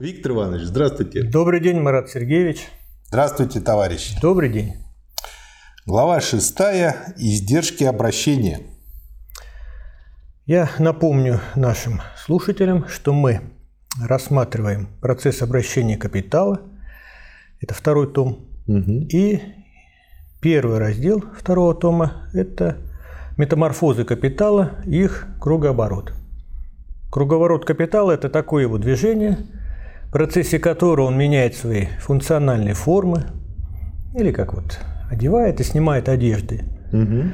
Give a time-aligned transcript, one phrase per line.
[0.00, 1.24] Виктор Иванович, здравствуйте.
[1.24, 2.68] Добрый день, Марат Сергеевич.
[3.06, 4.16] Здравствуйте, товарищи.
[4.22, 4.74] Добрый день.
[5.86, 7.14] Глава шестая.
[7.16, 8.60] Издержки обращения.
[10.46, 13.40] Я напомню нашим слушателям, что мы
[14.00, 16.60] рассматриваем процесс обращения капитала.
[17.60, 18.46] Это второй том.
[18.68, 19.08] Угу.
[19.10, 19.42] И
[20.40, 22.76] первый раздел второго тома– это
[23.36, 26.12] метаморфозы капитала и их кругооборот.
[27.10, 29.38] Круговорот капитала– это такое его движение–
[30.08, 33.26] в процессе которого он меняет свои функциональные формы,
[34.14, 34.78] или как вот
[35.10, 36.64] одевает и снимает одежды.
[36.92, 37.24] Угу.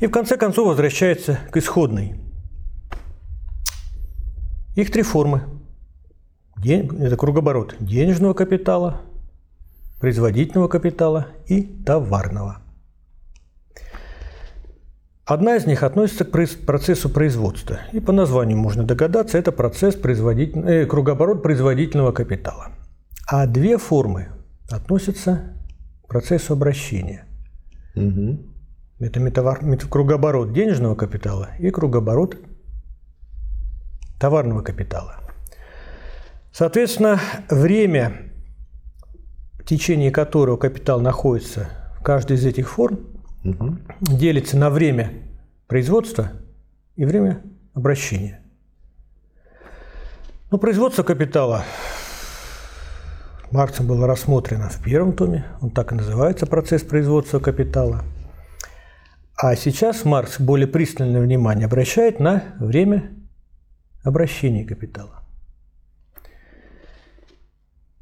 [0.00, 2.14] И в конце концов возвращается к исходной.
[4.74, 5.42] Их три формы.
[6.64, 9.02] Это кругооборот денежного капитала,
[10.00, 12.63] производительного капитала и товарного.
[15.26, 16.30] Одна из них относится к
[16.66, 17.80] процессу производства.
[17.92, 20.60] И по названию можно догадаться, это процесс производитель...
[20.66, 22.72] э, кругооборот производительного капитала.
[23.26, 24.28] А две формы
[24.70, 25.56] относятся
[26.02, 27.24] к процессу обращения.
[27.96, 28.38] Угу.
[28.98, 29.60] Это метавар...
[29.88, 32.36] кругооборот денежного капитала и кругооборот
[34.20, 35.20] товарного капитала.
[36.52, 37.18] Соответственно,
[37.48, 38.30] время,
[39.54, 43.08] в течение которого капитал находится в каждой из этих форм–
[43.44, 43.78] угу.
[44.00, 45.12] делится на время
[45.66, 46.32] производства
[46.96, 47.42] и время
[47.74, 48.40] обращения.
[50.50, 51.64] Ну, производство капитала
[53.50, 58.02] Марксом было рассмотрено в первом томе, он так и называется «Процесс производства капитала».
[59.36, 63.12] А сейчас Маркс более пристальное внимание обращает на время
[64.04, 65.22] обращения капитала.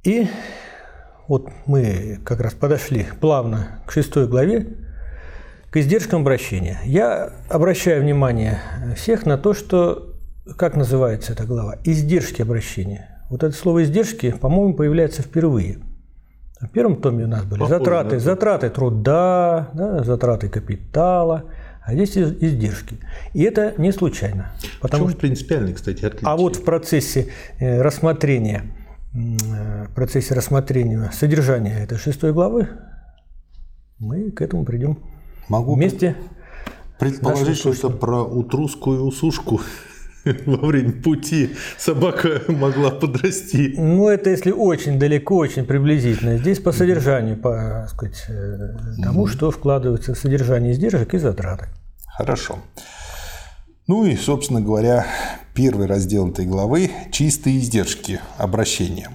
[0.04, 0.28] И
[1.28, 4.81] вот мы как раз подошли плавно к шестой главе
[5.72, 6.78] к издержкам обращения.
[6.84, 8.60] Я обращаю внимание
[8.94, 10.14] всех на то, что,
[10.58, 13.24] как называется эта глава, издержки обращения.
[13.30, 15.78] Вот это слово издержки, по-моему, появляется впервые.
[16.60, 18.18] В первом томе у нас были Похоже, затраты, да?
[18.18, 21.46] затраты труда, да, затраты капитала,
[21.82, 22.98] а здесь издержки.
[23.32, 24.52] И это не случайно.
[24.82, 26.28] Потому что принципиальный, кстати, отличие?
[26.28, 27.28] А вот в процессе
[27.58, 28.66] э, рассмотрения,
[29.14, 32.68] э, в процессе рассмотрения содержания этой шестой главы
[33.98, 34.98] мы к этому придем
[35.48, 36.16] Могу вместе
[36.98, 39.60] предположить, что это про утрусскую усушку
[40.46, 43.74] во время пути собака могла подрасти.
[43.76, 46.38] Ну, это если очень далеко, очень приблизительно.
[46.38, 51.68] Здесь по содержанию, по сказать, э, тому, что вкладывается в содержание издержек и затраты.
[52.06, 52.58] Хорошо.
[53.88, 55.06] Ну и, собственно говоря,
[55.54, 59.10] первый раздел этой главы– чистые издержки обращения.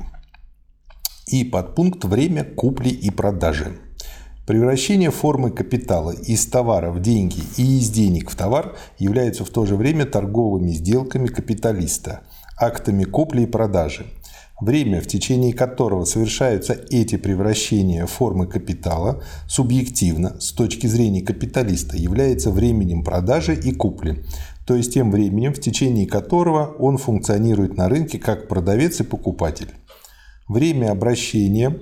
[1.27, 3.77] И подпункт «Время купли и продажи».
[4.47, 9.65] Превращение формы капитала из товара в деньги и из денег в товар является в то
[9.65, 12.21] же время торговыми сделками капиталиста,
[12.57, 14.05] актами купли и продажи.
[14.61, 22.49] Время, в течение которого совершаются эти превращения формы капитала, субъективно, с точки зрения капиталиста, является
[22.49, 24.23] временем продажи и купли,
[24.65, 29.71] то есть тем временем, в течение которого он функционирует на рынке как продавец и покупатель.
[30.47, 31.81] Время обращения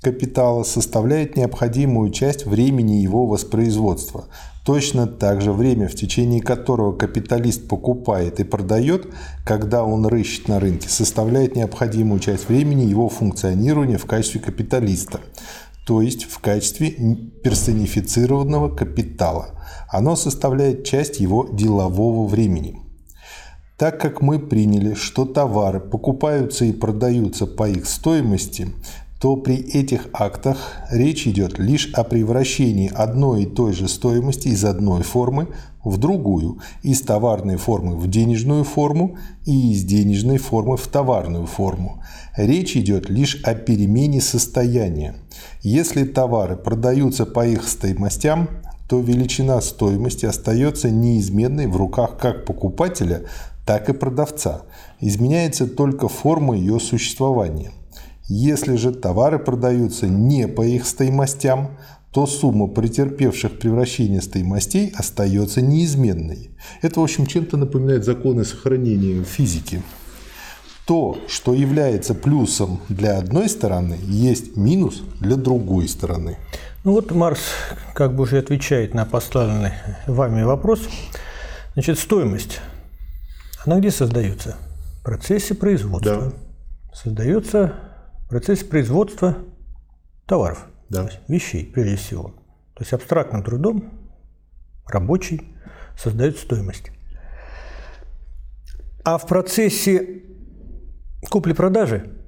[0.00, 4.26] капитала составляет необходимую часть времени его воспроизводства.
[4.64, 9.08] Точно так же время, в течение которого капиталист покупает и продает,
[9.44, 15.20] когда он рыщет на рынке, составляет необходимую часть времени его функционирования в качестве капиталиста,
[15.86, 16.90] то есть в качестве
[17.42, 19.58] персонифицированного капитала.
[19.88, 22.78] Оно составляет часть его делового времени.
[23.78, 28.68] Так как мы приняли, что товары покупаются и продаются по их стоимости,
[29.20, 30.58] то при этих актах
[30.90, 35.48] речь идет лишь о превращении одной и той же стоимости из одной формы
[35.82, 42.02] в другую, из товарной формы в денежную форму и из денежной формы в товарную форму.
[42.36, 45.16] Речь идет лишь о перемене состояния.
[45.62, 48.48] Если товары продаются по их стоимостям,
[48.88, 53.24] то величина стоимости остается неизменной в руках как покупателя,
[53.66, 54.62] так и продавца.
[55.00, 57.72] Изменяется только форма ее существования.
[58.28, 61.78] Если же товары продаются не по их стоимостям,
[62.12, 66.50] то сумма претерпевших превращение стоимостей остается неизменной.
[66.82, 69.82] Это, в общем, чем-то напоминает законы сохранения физики.
[70.86, 76.36] То, что является плюсом для одной стороны, есть минус для другой стороны.
[76.84, 77.40] Ну вот Марс
[77.94, 79.72] как бы уже отвечает на поставленный
[80.06, 80.86] вами вопрос.
[81.72, 82.60] Значит, стоимость,
[83.64, 84.56] она где создается?
[85.00, 86.16] В процессе производства.
[86.16, 86.32] Да.
[86.94, 87.87] Создается
[88.28, 89.38] процессе производства
[90.26, 91.08] товаров, да.
[91.28, 92.34] вещей прежде всего.
[92.74, 93.92] То есть абстрактным трудом
[94.86, 95.54] рабочий
[95.96, 96.90] создает стоимость.
[99.04, 100.22] А в процессе
[101.30, 102.18] купли-продажи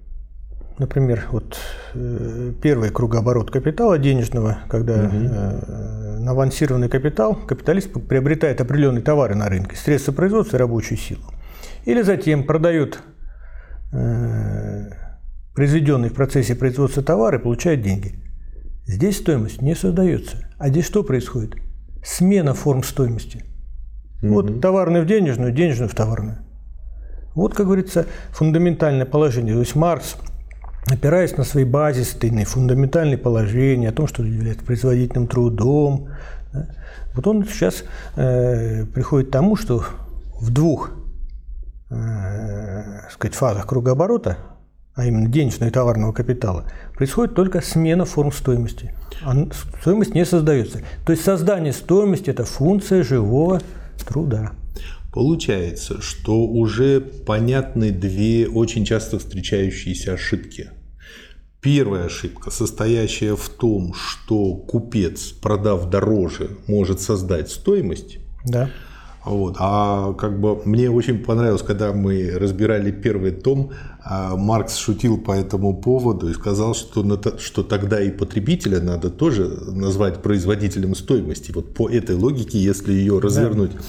[0.80, 1.58] например, вот
[1.94, 5.14] э, первый кругооборот капитала денежного, когда угу.
[5.14, 11.22] на авансированный капитал капиталист приобретает определенные товары на рынке, средства производства и рабочую силу.
[11.84, 13.00] Или затем продает
[15.54, 18.14] произведенный в процессе производства товары и получает деньги.
[18.86, 20.48] Здесь стоимость не создается.
[20.58, 21.54] А здесь что происходит?
[22.04, 23.44] Смена форм стоимости.
[24.22, 24.32] Угу.
[24.32, 26.38] Вот товарную в денежную, денежную в товарную.
[27.34, 29.54] Вот, как говорится, фундаментальное положение.
[29.54, 30.16] То есть Маркс,
[30.86, 36.08] опираясь на свои базисные, фундаментальные положения о том, что является производительным трудом,
[36.52, 36.68] да,
[37.14, 37.84] вот он сейчас
[38.16, 39.84] э, приходит к тому, что
[40.40, 40.90] в двух
[41.90, 44.38] э, сказать, фазах кругооборота,
[45.00, 48.94] а именно денежного и товарного капитала, происходит только смена форм стоимости.
[49.22, 49.34] А
[49.80, 50.82] стоимость не создается.
[51.06, 53.62] То есть создание стоимости– это функция живого
[54.06, 54.52] труда.
[55.10, 60.70] Получается, что уже понятны две очень часто встречающиеся ошибки.
[61.62, 68.18] Первая ошибка, состоящая в том, что купец, продав дороже, может создать стоимость.
[68.44, 68.70] Да.
[69.24, 69.56] Вот.
[69.58, 73.72] А как бы мне очень понравилось, когда мы разбирали первый том,
[74.02, 77.04] а Маркс шутил по этому поводу и сказал, что,
[77.38, 81.52] что тогда и потребителя надо тоже назвать производителем стоимости.
[81.52, 83.72] Вот по этой логике, если ее развернуть.
[83.72, 83.80] Да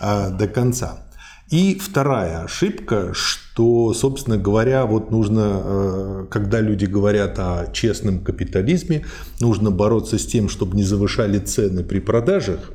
[0.00, 1.06] а, до конца.
[1.50, 9.04] И вторая ошибка, что, собственно говоря, вот нужно, э, когда люди говорят о честном капитализме,
[9.40, 12.70] нужно бороться с тем, чтобы не завышали цены при продажах.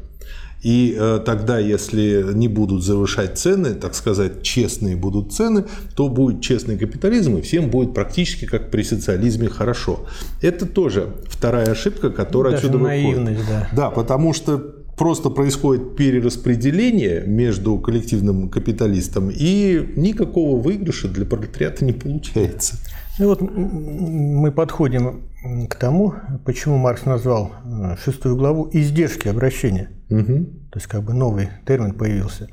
[0.65, 5.65] И э, тогда, если не будут завышать цены, так сказать, честные будут цены,
[5.95, 10.07] то будет честный капитализм, и всем будет практически как при социализме хорошо.
[10.41, 13.47] Это тоже вторая ошибка, которая Даже отсюда наивность, выходит.
[13.47, 13.69] Да.
[13.75, 14.57] да, потому что
[14.97, 22.77] просто происходит перераспределение между коллективным капиталистом, и никакого выигрыша для пролетариата не получается.
[23.17, 25.29] Ну вот мы подходим
[25.69, 29.91] к тому, почему Маркс назвал э, шестую главу «издержки обращения».
[30.09, 30.45] Угу.
[30.71, 32.49] То есть как бы новый термин появился.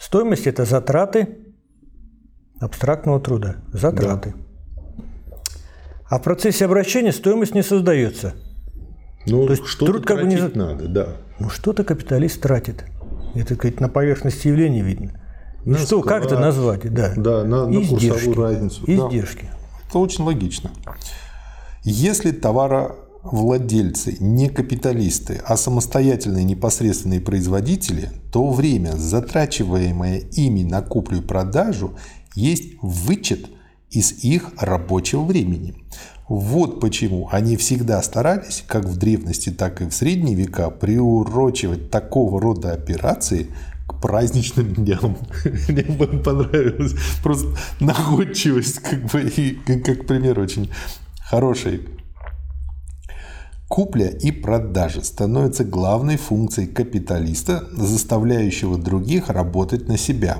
[0.00, 1.38] Стоимость– это затраты
[2.60, 3.56] абстрактного труда.
[3.72, 4.34] Затраты.
[4.36, 5.36] Да.
[6.10, 8.34] А в процессе обращения стоимость не создается.
[9.26, 11.08] Ну, То есть что труд как бы не надо, да.
[11.38, 12.84] Ну, что-то капиталист тратит.
[13.34, 15.20] Это, сказать, на поверхности явления видно.
[15.64, 16.92] На что, склад, как это назвать?
[16.92, 18.08] Да, да на, на Издержки.
[18.08, 18.82] курсовую разницу.
[18.86, 19.48] Издержки.
[19.50, 19.58] Да.
[19.88, 20.70] Это очень логично.
[21.84, 31.22] Если товаровладельцы не капиталисты, а самостоятельные непосредственные производители, то время, затрачиваемое ими на куплю и
[31.22, 31.94] продажу,
[32.34, 33.46] есть вычет
[33.90, 35.74] из их рабочего времени.
[36.28, 42.40] Вот почему они всегда старались, как в древности, так и в средние века, приурочивать такого
[42.40, 43.48] рода операции
[43.86, 45.16] к праздничным дням.
[45.68, 46.94] Мне понравилось.
[47.22, 50.70] Просто находчивость, как бы, и как пример очень
[51.18, 51.88] хороший.
[53.68, 60.38] Купля и продажа становятся главной функцией капиталиста, заставляющего других работать на себя,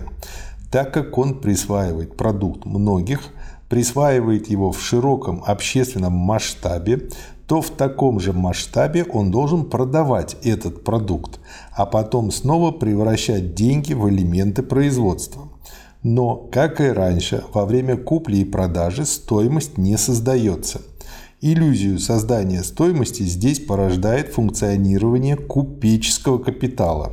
[0.70, 3.20] так как он присваивает продукт многих–
[3.68, 7.08] присваивает его в широком общественном масштабе,
[7.46, 11.40] то в таком же масштабе он должен продавать этот продукт,
[11.72, 15.48] а потом снова превращать деньги в элементы производства.
[16.02, 20.82] Но, как и раньше, во время купли и продажи стоимость не создается.
[21.40, 27.12] Иллюзию создания стоимости здесь порождает функционирование купеческого капитала,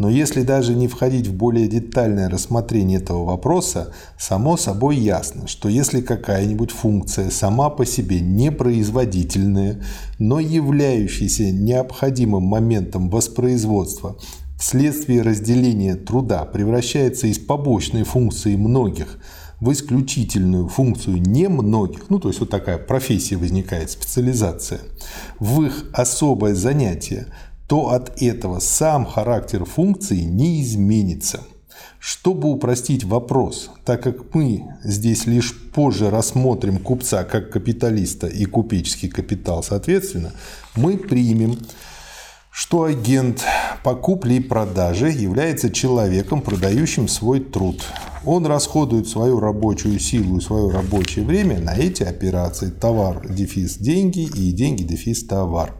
[0.00, 5.68] но если даже не входить в более детальное рассмотрение этого вопроса, само собой ясно, что
[5.68, 9.84] если какая-нибудь функция сама по себе непроизводительная,
[10.18, 14.16] но являющаяся необходимым моментом воспроизводства
[14.58, 19.18] вследствие разделения труда превращается из побочной функции многих
[19.60, 24.80] в исключительную функцию немногих, ну то есть вот такая профессия возникает, специализация,
[25.38, 27.26] в их особое занятие,
[27.70, 31.42] то от этого сам характер функции не изменится.
[32.00, 39.08] Чтобы упростить вопрос, так как мы здесь лишь позже рассмотрим купца как капиталиста и купеческий
[39.08, 40.32] капитал соответственно,
[40.74, 41.60] мы примем,
[42.50, 43.44] что агент
[43.84, 47.84] по купле и продаже является человеком, продающим свой труд.
[48.24, 52.70] Он расходует свою рабочую силу и свое рабочее время на эти операции.
[52.70, 55.79] Товар, дефис, деньги и деньги, дефис, товар.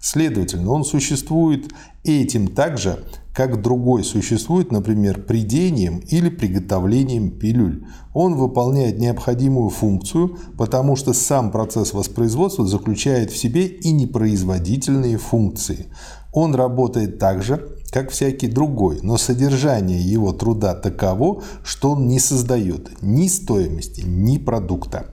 [0.00, 1.72] Следовательно, он существует
[2.04, 3.04] этим так же,
[3.34, 7.84] как другой существует, например, придением или приготовлением пилюль.
[8.14, 15.86] Он выполняет необходимую функцию, потому что сам процесс воспроизводства заключает в себе и непроизводительные функции.
[16.32, 22.18] Он работает так же, как всякий другой, но содержание его труда таково, что он не
[22.18, 25.06] создает ни стоимости, ни продукта.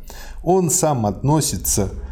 [0.44, 2.07] Он сам относится к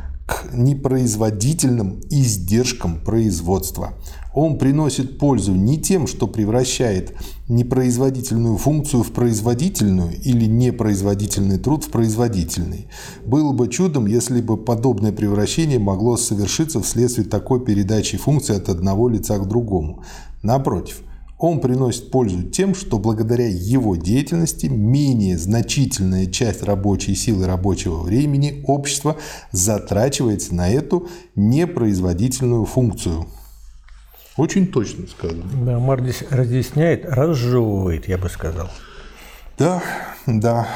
[0.53, 3.93] непроизводительным издержкам производства.
[4.33, 7.13] Он приносит пользу не тем, что превращает
[7.47, 12.87] непроизводительную функцию в производительную или непроизводительный труд в производительный.
[13.25, 19.07] Было бы чудом, если бы подобное превращение могло совершиться вследствие такой передачи функции от одного
[19.07, 20.03] лица к другому.
[20.41, 21.01] Напротив,
[21.37, 28.63] он приносит пользу тем, что благодаря его деятельности менее значительная часть рабочей силы рабочего времени
[28.65, 29.17] общества
[29.51, 33.27] затрачивается на эту непроизводительную функцию.
[34.37, 35.43] Очень точно сказано.
[35.65, 38.69] Да, здесь разъясняет, разжевывает, я бы сказал.
[39.57, 39.81] Да,
[40.25, 40.67] да.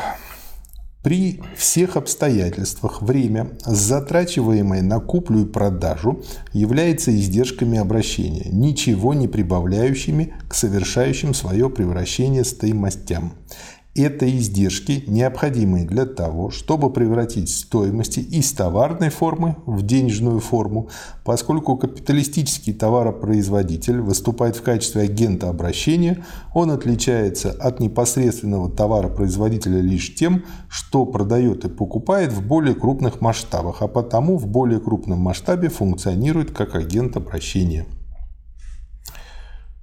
[1.01, 10.33] При всех обстоятельствах время, затрачиваемое на куплю и продажу, является издержками обращения, ничего не прибавляющими
[10.49, 13.33] к совершающим свое превращение стоимостям.
[14.01, 20.87] Это издержки, необходимые для того, чтобы превратить стоимости из товарной формы в денежную форму,
[21.25, 30.45] поскольку капиталистический товаропроизводитель выступает в качестве агента обращения, он отличается от непосредственного товаропроизводителя лишь тем,
[30.69, 36.51] что продает и покупает в более крупных масштабах, а потому в более крупном масштабе функционирует
[36.51, 37.85] как агент обращения.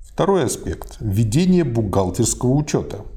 [0.01, 3.01] Второй аспект– введение бухгалтерского учета–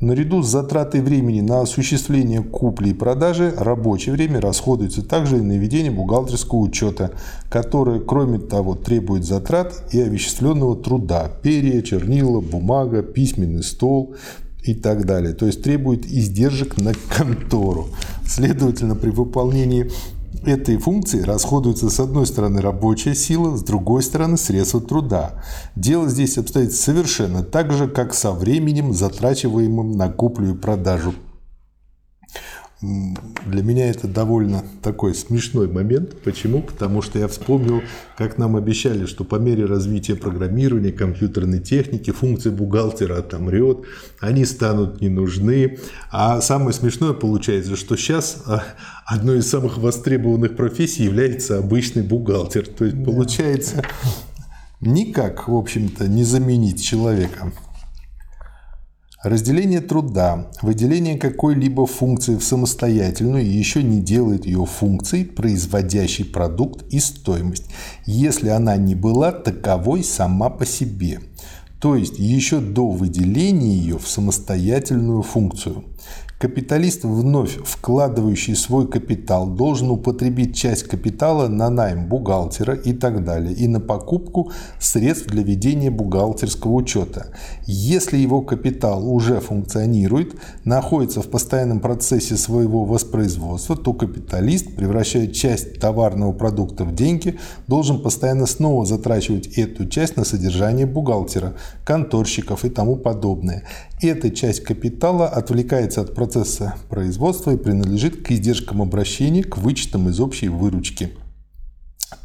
[0.00, 5.56] Наряду с затратой времени на осуществление купли и продажи, рабочее время расходуется также и на
[5.56, 7.12] ведение бухгалтерского учета,
[7.48, 14.14] которое, кроме того, требует затрат и овеществленного труда– перья, чернила, бумага, письменный стол
[14.62, 15.32] и так далее.
[15.32, 17.88] То есть требует издержек на контору.
[18.26, 19.90] Следовательно, при выполнении
[20.46, 25.42] этой функции расходуется с одной стороны рабочая сила, с другой стороны средства труда.
[25.74, 31.14] Дело здесь обстоит совершенно так же, как со временем, затрачиваемым на куплю и продажу
[32.82, 36.20] для меня это довольно такой смешной момент.
[36.22, 36.60] Почему?
[36.60, 37.80] Потому что я вспомнил,
[38.18, 43.78] как нам обещали, что по мере развития программирования, компьютерной техники, функции бухгалтера отомрет,
[44.20, 45.78] они станут не нужны.
[46.10, 48.62] А самое смешное получается, что сейчас а,
[49.06, 52.66] одной из самых востребованных профессий является обычный бухгалтер.
[52.66, 53.82] То есть получается
[54.80, 57.52] никак, в общем-то, не заменить человека.
[59.22, 66.98] Разделение труда, выделение какой-либо функции в самостоятельную еще не делает ее функцией, производящей продукт и
[66.98, 67.64] стоимость,
[68.04, 71.20] если она не была таковой сама по себе,
[71.80, 75.84] то есть еще до выделения ее в самостоятельную функцию.
[76.38, 83.54] Капиталист, вновь вкладывающий свой капитал, должен употребить часть капитала на найм бухгалтера и так далее,
[83.54, 87.28] и на покупку средств для ведения бухгалтерского учета.
[87.64, 95.80] Если его капитал уже функционирует, находится в постоянном процессе своего воспроизводства, то капиталист, превращая часть
[95.80, 102.68] товарного продукта в деньги, должен постоянно снова затрачивать эту часть на содержание бухгалтера, конторщиков и
[102.68, 103.62] тому подобное.
[104.02, 110.18] Эта часть капитала отвлекается от процесса производства и принадлежит к издержкам обращения к вычетам из
[110.18, 111.12] общей выручки.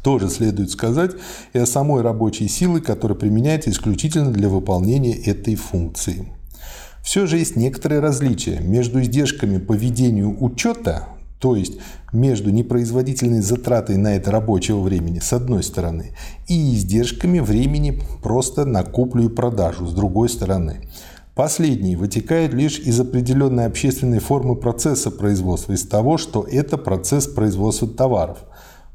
[0.02, 1.12] Тоже следует сказать
[1.52, 6.32] и о самой рабочей силы, которая применяется исключительно для выполнения этой функции.
[7.04, 11.06] Все же есть некоторые различия между издержками по ведению учета,
[11.38, 11.74] то есть
[12.12, 16.16] между непроизводительной затратой на это рабочего времени с одной стороны
[16.48, 20.88] и издержками времени просто на куплю и продажу с другой стороны.
[21.34, 27.88] Последний вытекает лишь из определенной общественной формы процесса производства, из того, что это процесс производства
[27.88, 28.44] товаров.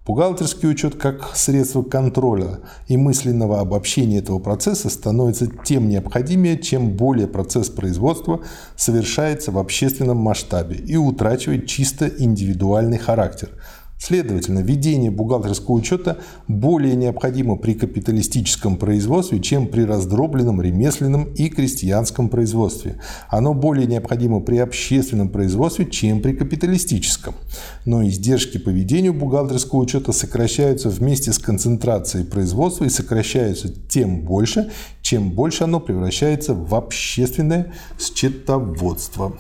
[0.06, 7.28] Бухгалтерский учет как средство контроля и мысленного обобщения этого процесса становится тем необходимее, чем более
[7.28, 8.42] процесс производства
[8.76, 13.50] совершается в общественном масштабе и утрачивает чисто индивидуальный характер–
[14.00, 22.30] Следовательно, ведение бухгалтерского учета более необходимо при капиталистическом производстве, чем при раздробленном ремесленном и крестьянском
[22.30, 23.00] производстве.
[23.28, 27.34] Оно более необходимо при общественном производстве, чем при капиталистическом.
[27.86, 34.72] Но издержки по ведению бухгалтерского учета сокращаются вместе с концентрацией производства и сокращаются тем больше,
[35.02, 39.38] чем больше оно превращается в общественное счетоводство.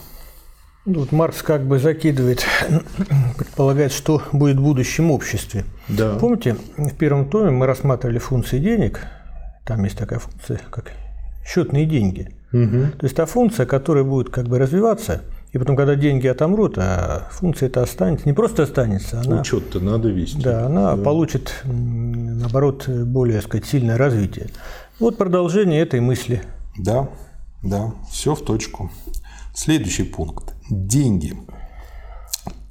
[0.87, 2.45] Ну, вот Маркс как бы закидывает,
[3.37, 5.65] предполагает, что будет в будущем обществе.
[5.89, 6.15] Да.
[6.15, 9.01] Помните, в первом томе мы рассматривали функции денег.
[9.65, 10.93] Там есть такая функция, как
[11.45, 12.33] счетные деньги.
[12.53, 12.99] Угу.
[12.99, 17.27] То есть та функция, которая будет как бы развиваться И потом, когда деньги отомрут, а
[17.31, 19.41] функция это останется, не просто останется, она...
[19.41, 20.41] Учет-то надо вести.
[20.41, 21.03] Да, она да.
[21.03, 24.47] получит, наоборот, более, сказать, сильное развитие.
[24.99, 26.41] Вот продолжение этой мысли.
[26.77, 27.09] Да,
[27.61, 28.89] да, все в точку.
[29.53, 30.53] Следующий пункт.
[30.69, 31.33] Деньги.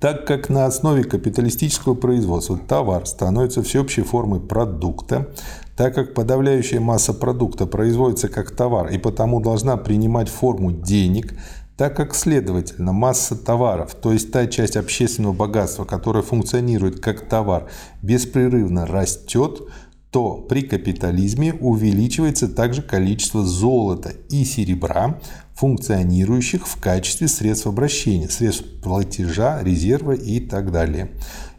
[0.00, 5.29] Так как на основе капиталистического производства товар становится всеобщей формой продукта,
[5.76, 11.35] так как подавляющая масса продукта производится как товар и потому должна принимать форму денег,
[11.76, 17.69] так как, следовательно, масса товаров, то есть та часть общественного богатства, которая функционирует как товар,
[18.03, 19.62] беспрерывно растет,
[20.11, 25.21] то при капитализме увеличивается также количество золота и серебра,
[25.56, 31.10] функционирующих в качестве средств обращения, средств платежа, резерва и так далее.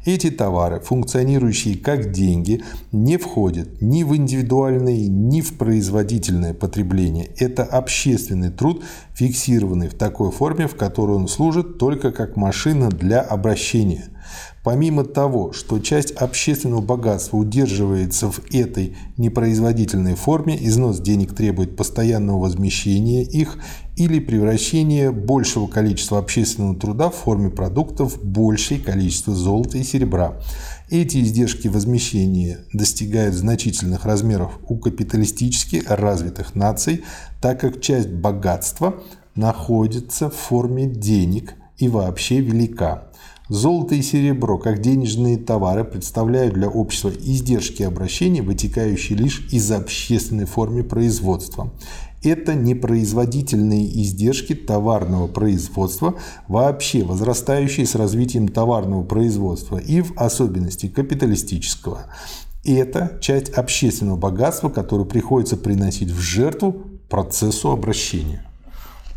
[0.06, 7.30] Эти товары, функционирующие как деньги, не входят ни в индивидуальное, ни в производительное потребление.
[7.38, 13.20] Это общественный труд, фиксированный в такой форме, в которой он служит только как машина для
[13.20, 14.06] обращения–
[14.68, 22.40] Помимо того, что часть общественного богатства удерживается в этой непроизводительной форме, износ денег требует постоянного
[22.40, 23.60] возмещения их
[23.96, 30.38] или превращения большего количества общественного труда в форме продуктов в большее количество золота и серебра.
[30.90, 37.06] Эти издержки возмещения достигают значительных размеров у капиталистически развитых наций,
[37.42, 39.02] так как часть богатства
[39.34, 43.08] находится в форме денег и вообще велика.
[43.50, 50.46] Золото и серебро, как денежные товары, представляют для общества издержки обращения, вытекающие лишь из общественной
[50.46, 51.72] формы производства.
[52.24, 56.16] Это непроизводительные издержки товарного производства,
[56.50, 62.08] вообще возрастающие с развитием товарного производства и в особенности капиталистического.
[62.66, 66.76] Это часть общественного богатства, которое приходится приносить в жертву
[67.08, 68.47] процессу обращения.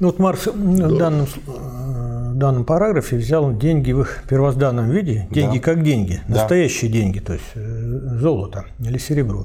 [0.01, 0.89] Ну, вот Маркс да.
[0.89, 5.63] в данном, в данном параграфе взял деньги в их первозданном виде, деньги да.
[5.63, 6.99] как деньги, настоящие да.
[6.99, 9.45] деньги, то есть э, золото или серебро.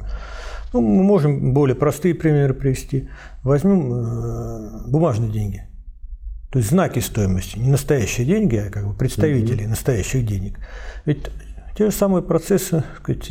[0.71, 3.09] Ну, мы можем более простые примеры привести.
[3.43, 5.67] Возьмем э, бумажные деньги,
[6.51, 9.71] то есть знаки стоимости, не настоящие деньги, а как бы представители угу.
[9.71, 10.57] настоящих денег.
[11.03, 11.27] Ведь
[11.77, 12.85] те же самые процессы,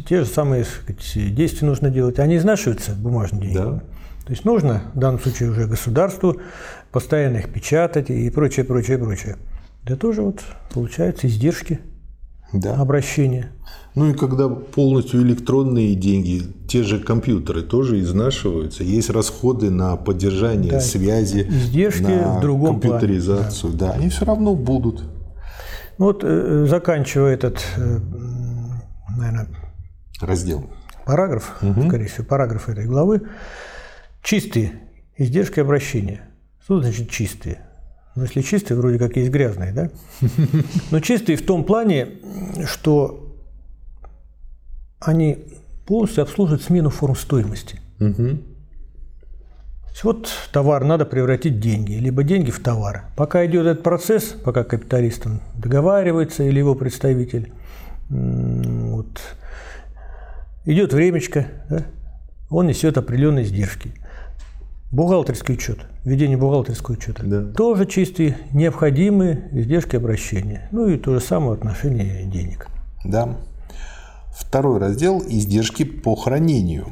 [0.06, 3.56] те же самые сказать, действия нужно делать, они изнашиваются бумажные деньги.
[3.56, 3.82] Да.
[4.26, 6.38] То есть нужно в данном случае уже государству
[6.94, 9.36] постоянно их печатать и прочее, прочее, прочее.
[9.84, 11.80] Это тоже вот получается издержки
[12.52, 12.76] да.
[12.76, 13.50] обращения.
[13.96, 20.70] Ну и когда полностью электронные деньги, те же компьютеры тоже изнашиваются, есть расходы на поддержание
[20.70, 20.80] да.
[20.80, 23.86] связи, издержки на в другом компьютеризацию, плане, да.
[23.88, 25.02] да, они все равно будут.
[25.98, 27.98] Ну вот э, заканчивая этот, э,
[29.16, 29.48] наверное,
[30.20, 30.70] раздел,
[31.04, 31.88] параграф, угу.
[31.88, 33.22] скорее всего, параграф этой главы,
[34.22, 34.80] Чистые
[35.18, 36.22] издержки обращения.
[36.64, 37.60] Что значит чистые?
[38.16, 39.90] Ну, если чистые, вроде как есть грязные, да?
[40.90, 42.08] Но чистые в том плане,
[42.64, 43.36] что
[44.98, 45.44] они
[45.86, 47.80] полностью обслуживают смену форм стоимости.
[48.00, 48.38] Угу.
[50.04, 53.04] Вот товар надо превратить в деньги, либо деньги в товар.
[53.14, 57.52] Пока идет этот процесс, пока капиталист договаривается или его представитель,
[58.08, 59.20] вот,
[60.64, 61.84] идет времечко, да,
[62.48, 63.92] он несет определенные издержки.
[64.90, 67.22] Бухгалтерский учет, ведение бухгалтерского учета.
[67.24, 67.42] Да.
[67.52, 70.68] Тоже чистые, необходимые издержки обращения.
[70.72, 72.68] Ну и то же самое в отношении денег.
[73.04, 73.36] Да.
[74.36, 76.88] Второй раздел– издержки по хранению.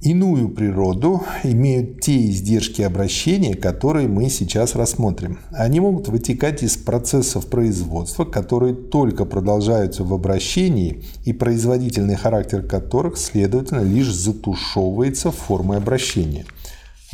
[0.00, 5.38] Иную природу имеют те издержки обращения, которые мы сейчас рассмотрим.
[5.50, 13.16] Они могут вытекать из процессов производства, которые только продолжаются в обращении и производительный характер которых,
[13.16, 16.44] следовательно, лишь затушевывается формой обращения–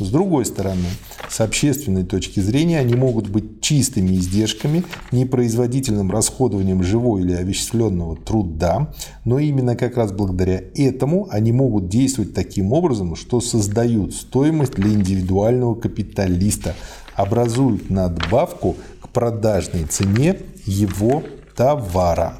[0.05, 0.87] с другой стороны,
[1.29, 8.93] с общественной точки зрения они могут быть чистыми издержками, непроизводительным расходованием живого или овеществленного труда,
[9.25, 14.91] но именно как раз благодаря этому они могут действовать таким образом, что создают стоимость для
[14.91, 16.75] индивидуального капиталиста,
[17.15, 21.23] образуют надбавку к продажной цене его
[21.55, 22.37] товара.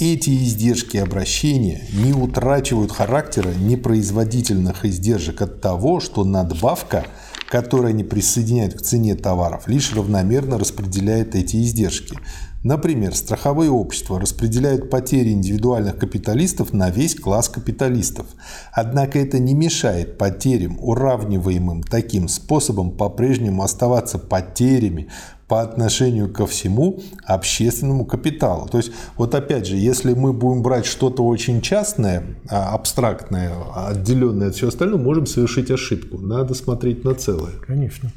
[0.00, 7.04] Эти издержки обращения не утрачивают характера непроизводительных издержек от того, что надбавка,
[7.48, 12.16] которая не присоединяет к цене товаров, лишь равномерно распределяет эти издержки.
[12.62, 18.26] Например, страховые общества распределяют потери индивидуальных капиталистов на весь класс капиталистов.
[18.72, 25.08] Однако это не мешает потерям, уравниваемым таким способом, по-прежнему оставаться потерями,
[25.48, 28.68] по отношению ко всему общественному капиталу.
[28.68, 34.48] То есть, вот опять же, если мы будем брать что-то очень частное, а, абстрактное, отделенное
[34.48, 36.18] от всего остального, можем совершить ошибку.
[36.18, 37.54] Надо смотреть на целое.
[37.66, 38.12] Конечно.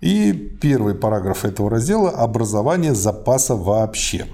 [0.00, 4.26] И первый параграф этого раздела– образование запаса вообще.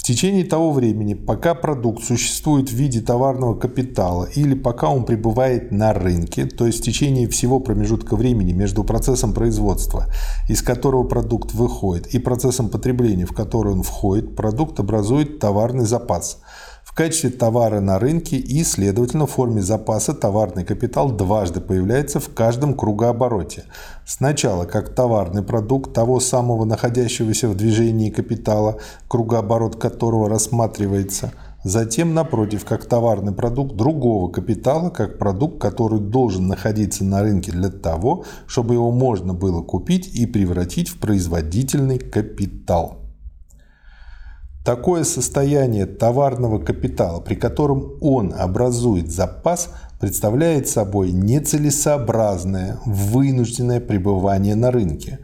[0.00, 5.72] В течение того времени, пока продукт существует в виде товарного капитала или пока он пребывает
[5.72, 10.06] на рынке, то есть в течение всего промежутка времени между процессом производства,
[10.48, 16.40] из которого продукт выходит, и процессом потребления, в который он входит, продукт образует товарный запас–
[16.84, 22.32] в качестве товара на рынке и, следовательно, в форме запаса товарный капитал дважды появляется в
[22.34, 23.64] каждом кругообороте.
[24.06, 32.64] Сначала как товарный продукт того самого находящегося в движении капитала, кругооборот которого рассматривается– Затем, напротив,
[32.64, 38.74] как товарный продукт другого капитала, как продукт, который должен находиться на рынке для того, чтобы
[38.74, 42.99] его можно было купить и превратить в производительный капитал.
[44.64, 54.70] Такое состояние товарного капитала, при котором он образует запас, представляет собой нецелесообразное, вынужденное пребывание на
[54.70, 55.20] рынке.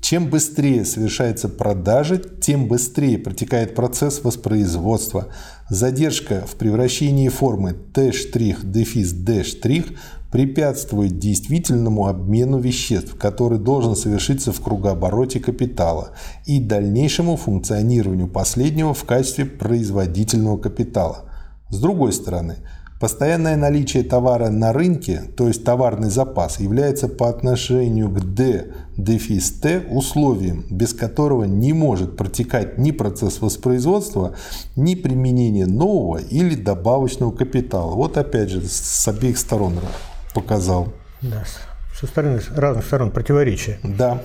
[0.00, 5.28] Чем быстрее совершается продажа, тем быстрее протекает процесс воспроизводства.
[5.68, 9.44] Задержка в превращении формы T'-D'
[10.30, 16.10] препятствует действительному обмену веществ, который должен совершиться в кругообороте капитала,
[16.46, 21.24] и дальнейшему функционированию последнего в качестве производительного капитала.
[21.68, 22.56] С другой стороны,
[23.00, 29.52] Постоянное наличие товара на рынке, то есть товарный запас, является по отношению к D дефис
[29.52, 34.34] T условием, без которого не может протекать ни процесс воспроизводства,
[34.76, 37.94] ни применение нового или добавочного капитала.
[37.94, 39.76] Вот опять же с обеих сторон
[40.34, 40.92] показал.
[41.22, 41.44] Да,
[41.98, 43.78] со стороны, разных сторон противоречия.
[43.82, 44.22] Да.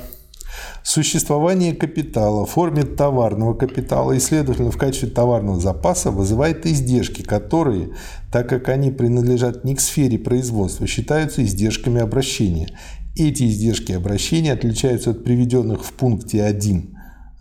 [0.83, 7.89] Существование капитала в форме товарного капитала и, следовательно, в качестве товарного запаса вызывает издержки, которые,
[8.31, 12.69] так как они принадлежат не к сфере производства, считаются издержками обращения.
[13.17, 16.94] Эти издержки обращения отличаются от приведенных в пункте 1 Э,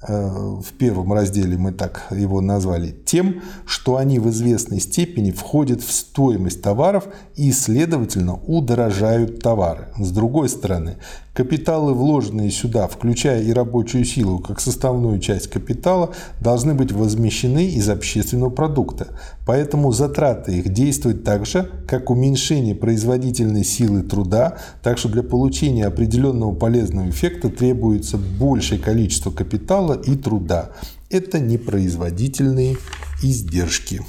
[0.09, 5.93] в первом разделе мы так его назвали, тем, что они в известной степени входят в
[5.93, 7.05] стоимость товаров
[7.37, 9.89] и, следовательно, удорожают товары.
[9.99, 10.97] С другой стороны,
[11.35, 17.89] капиталы, вложенные сюда, включая и рабочую силу как составную часть капитала, должны быть возмещены из
[17.89, 19.09] общественного продукта.
[19.45, 25.87] Поэтому затраты их действуют так же, как уменьшение производительной силы труда, так что для получения
[25.87, 30.71] определенного полезного эффекта требуется большее количество капитала и труда.
[31.11, 32.77] Это непроизводительные
[33.23, 34.03] издержки.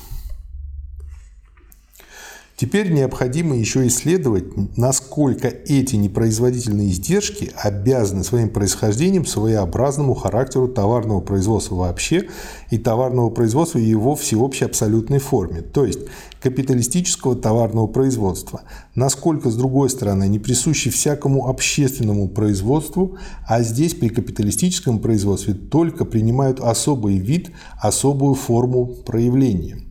[2.58, 4.46] Теперь необходимо еще исследовать,
[4.78, 12.30] насколько эти непроизводительные издержки обязаны своим происхождением своеобразному характеру товарного производства вообще
[12.70, 16.00] и товарного производства в его всеобщей абсолютной форме, то есть
[16.40, 18.62] капиталистического товарного производства,
[18.94, 26.06] насколько, с другой стороны, не присущи всякому общественному производству, а здесь при капиталистическом производстве только
[26.06, 29.82] принимают особый вид, особую форму проявления.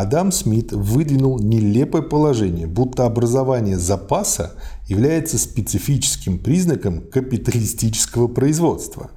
[0.00, 4.52] Адам Смит выдвинул нелепое положение, будто образование запаса
[4.86, 9.10] является специфическим признаком капиталистического производства.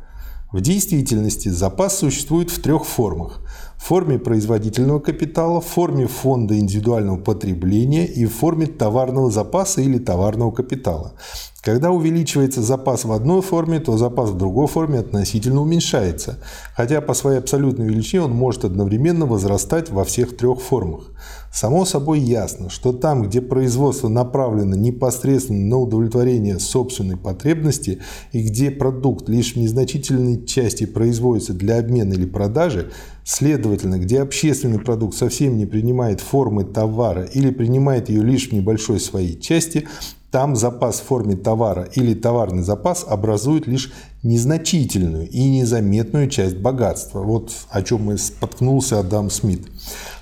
[0.51, 3.41] В действительности запас существует в трех формах
[3.81, 9.97] в форме производительного капитала, в форме фонда индивидуального потребления и в форме товарного запаса или
[9.97, 11.13] товарного капитала.
[11.61, 16.39] Когда увеличивается запас в одной форме, то запас в другой форме относительно уменьшается,
[16.75, 21.11] хотя по своей абсолютной величине он может одновременно возрастать во всех трех формах.
[21.53, 27.99] Само собой ясно, что там, где производство направлено непосредственно на удовлетворение собственной потребности
[28.31, 32.91] и где продукт лишь в незначительной части производится для обмена или продажи,
[33.23, 38.99] следовательно, где общественный продукт совсем не принимает формы товара или принимает ее лишь в небольшой
[38.99, 39.87] своей части,
[40.31, 43.91] там запас в форме товара или товарный запас образует лишь
[44.23, 47.19] незначительную и незаметную часть богатства.
[47.19, 49.67] Вот о чем и споткнулся Адам Смит.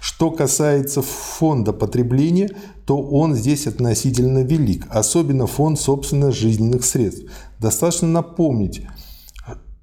[0.01, 2.49] Что касается фонда потребления,
[2.87, 7.25] то он здесь относительно велик, особенно фонд собственно жизненных средств.
[7.59, 8.81] Достаточно напомнить,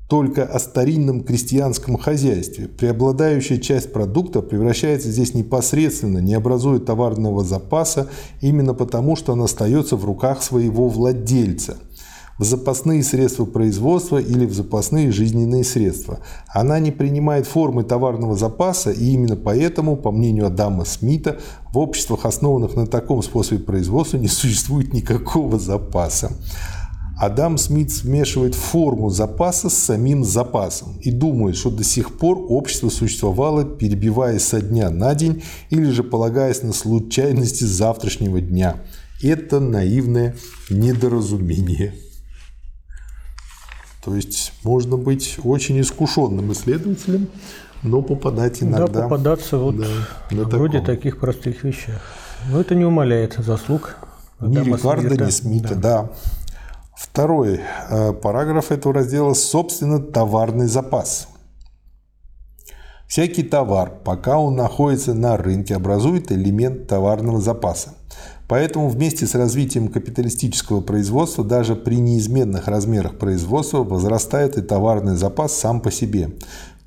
[0.08, 2.68] только о старинном крестьянском хозяйстве.
[2.68, 8.08] Преобладающая часть продукта превращается здесь непосредственно, не образует товарного запаса,
[8.40, 11.76] именно потому, что она остается в руках своего владельца
[12.38, 16.20] в запасные средства производства или в запасные жизненные средства.
[16.48, 21.38] Она не принимает формы товарного запаса, и именно поэтому, по мнению Адама Смита,
[21.72, 26.32] в обществах, основанных на таком способе производства, не существует никакого запаса.
[27.18, 32.90] Адам Смит смешивает форму запаса с самим запасом и думает, что до сих пор общество
[32.90, 38.82] существовало, перебиваясь со дня на день или же полагаясь на случайности завтрашнего дня.
[39.22, 40.36] Это наивное
[40.68, 41.94] недоразумение.
[44.04, 47.28] То есть можно быть очень искушенным исследователем,
[47.82, 48.86] но попадать иногда...
[48.86, 49.86] Да, попадаться вот да,
[50.30, 50.96] вроде таком.
[50.96, 52.02] таких простых вещах.
[52.50, 53.96] Но это не умаляет заслуг.
[54.38, 56.02] Ни Рикардо, ни Смита, да.
[56.02, 56.10] да.
[56.96, 61.28] Второй э, параграф этого раздела, собственно, товарный запас.
[63.06, 67.94] Всякий товар, пока он находится на рынке, образует элемент товарного запаса.
[68.48, 75.52] Поэтому вместе с развитием капиталистического производства даже при неизменных размерах производства возрастает и товарный запас
[75.52, 76.30] сам по себе.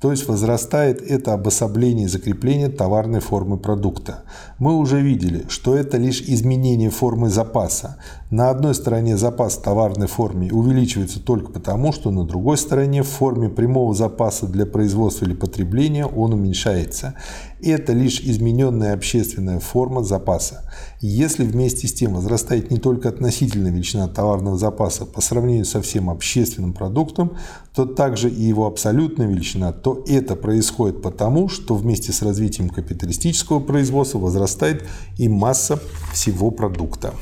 [0.00, 4.24] То есть возрастает это обособление и закрепление товарной формы продукта.
[4.58, 7.98] Мы уже видели, что это лишь изменение формы запаса.
[8.30, 13.48] На одной стороне запас товарной форме увеличивается только потому, что на другой стороне в форме
[13.48, 17.14] прямого запаса для производства или потребления он уменьшается.
[17.60, 20.70] Это лишь измененная общественная форма запаса.
[21.00, 26.08] Если вместе с тем возрастает не только относительная величина товарного запаса по сравнению со всем
[26.08, 27.32] общественным продуктом,
[27.74, 33.58] то также и его абсолютная величина, то это происходит потому, что вместе с развитием капиталистического
[33.58, 34.84] производства возрастает
[35.18, 35.80] и масса
[36.12, 37.12] всего продукта.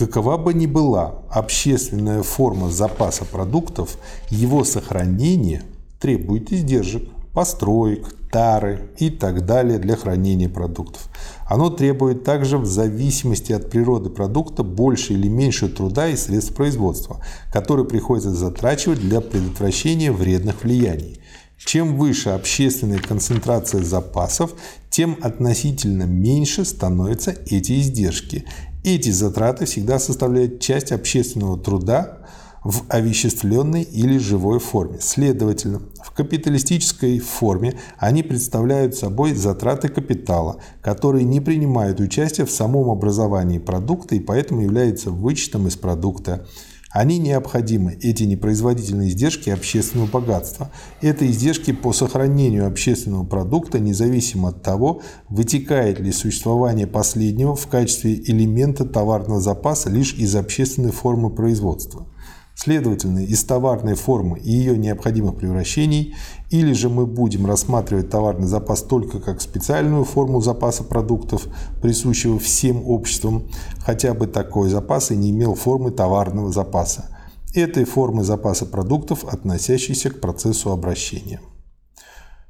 [0.00, 3.98] Какова бы ни была общественная форма запаса продуктов,
[4.30, 5.62] его сохранение
[6.00, 7.02] требует издержек
[7.34, 11.10] построек, тары и так далее для хранения продуктов.
[11.46, 17.22] Оно требует также в зависимости от природы продукта больше или меньше труда и средств производства,
[17.52, 21.20] которые приходится затрачивать для предотвращения вредных влияний.
[21.58, 24.52] Чем выше общественная концентрация запасов,
[24.88, 28.46] тем относительно меньше становятся эти издержки.
[28.82, 32.20] Эти затраты всегда составляют часть общественного труда,
[32.62, 34.98] в овеществленной или живой форме.
[35.00, 42.90] Следовательно, в капиталистической форме они представляют собой затраты капитала, которые не принимают участие в самом
[42.90, 46.46] образовании продукта и поэтому являются вычетом из продукта.
[46.92, 50.72] Они необходимы, эти непроизводительные издержки общественного богатства.
[51.00, 58.14] Это издержки по сохранению общественного продукта, независимо от того, вытекает ли существование последнего в качестве
[58.14, 62.06] элемента товарного запаса лишь из общественной формы производства.
[62.62, 66.14] Следовательно, из товарной формы и ее необходимых превращений,
[66.50, 71.46] или же мы будем рассматривать товарный запас только как специальную форму запаса продуктов,
[71.80, 77.06] присущего всем обществам, хотя бы такой запас и не имел формы товарного запаса,
[77.54, 81.40] этой формы запаса продуктов, относящейся к процессу обращения.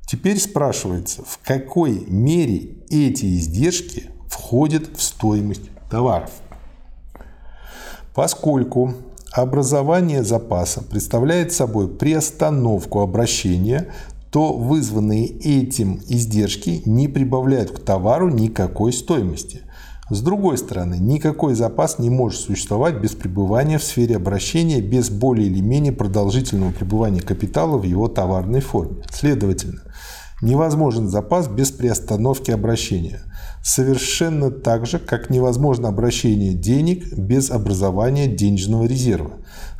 [0.09, 6.33] Теперь спрашивается, в какой мере эти издержки входят в стоимость товаров.
[8.13, 8.93] Поскольку
[9.33, 13.93] Образование запаса представляет собой приостановку обращения,
[14.33, 19.61] то вызванные этим издержки не прибавляют к товару никакой стоимости.
[20.09, 25.47] С другой стороны, никакой запас не может существовать без пребывания в сфере обращения, без более
[25.47, 29.05] или менее продолжительного пребывания капитала в его товарной форме.
[29.13, 29.83] Следовательно,
[30.43, 33.21] невозможен запас без приостановки обращения.
[33.63, 39.33] Совершенно так же, как невозможно обращение денег без образования денежного резерва.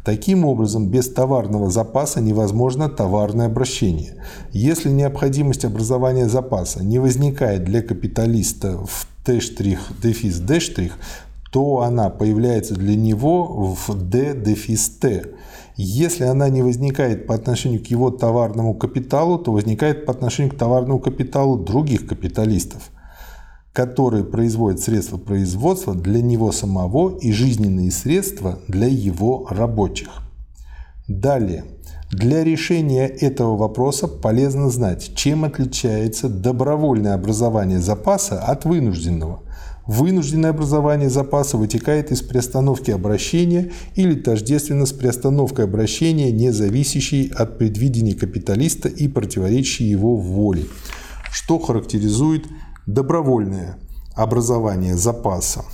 [0.05, 4.23] Таким образом, без товарного запаса невозможно товарное обращение.
[4.53, 10.91] Если необходимость образования запаса не возникает для капиталиста в Т'-дефис D',
[11.51, 15.25] то она появляется для него в D-дефис Т.
[15.77, 20.59] Если она не возникает по отношению к его товарному капиталу, то возникает по отношению к
[20.59, 22.90] товарному капиталу других капиталистов
[23.81, 30.21] которые производят средства производства для него самого и жизненные средства для его рабочих.
[31.09, 31.65] Далее.
[32.11, 39.41] Для решения этого вопроса полезно знать, чем отличается добровольное образование запаса от вынужденного.
[39.87, 47.57] Вынужденное образование запаса вытекает из приостановки обращения или тождественно с приостановкой обращения, не зависящей от
[47.57, 50.67] предвидения капиталиста и противоречащей его воле,
[51.33, 52.45] что характеризует
[52.87, 53.79] Добровольное
[54.15, 55.65] образование запаса.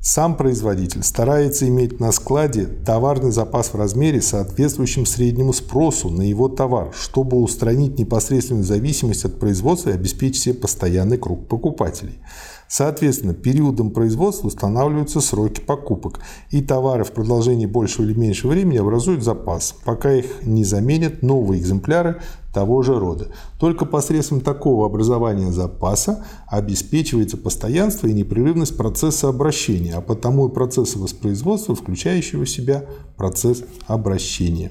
[0.00, 6.48] Сам производитель старается иметь на складе товарный запас в размере, соответствующем среднему спросу на его
[6.48, 12.20] товар, чтобы устранить непосредственную зависимость от производства и обеспечить себе постоянный круг покупателей.
[12.68, 19.24] Соответственно, периодом производства устанавливаются сроки покупок, и товары в продолжении большего или меньшего времени образуют
[19.24, 22.20] запас, пока их не заменят новые экземпляры
[22.52, 23.28] того же рода.
[23.58, 30.98] Только посредством такого образования запаса обеспечивается постоянство и непрерывность процесса обращения, а потому и процесса
[30.98, 32.84] воспроизводства, включающего в себя
[33.16, 34.70] процесс обращения.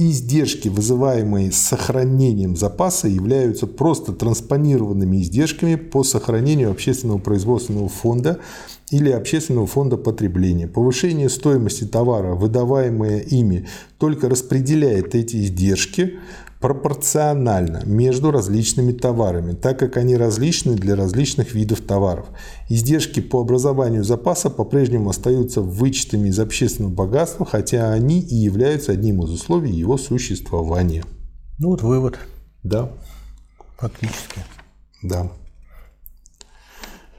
[0.00, 8.38] Издержки, вызываемые сохранением запаса, являются просто транспонированными издержками по сохранению общественного производственного фонда
[8.92, 10.68] или общественного фонда потребления.
[10.68, 13.66] Повышение стоимости товара, выдаваемое ими,
[13.98, 16.20] только распределяет эти издержки
[16.60, 22.26] пропорционально между различными товарами, так как они различны для различных видов товаров.
[22.68, 29.22] Издержки по образованию запаса по-прежнему остаются вычетами из общественного богатства, хотя они и являются одним
[29.22, 31.04] из условий его существования.
[31.58, 32.18] Ну вот вывод.
[32.62, 32.90] Да.
[33.78, 34.40] Фактически.
[35.02, 35.30] Да.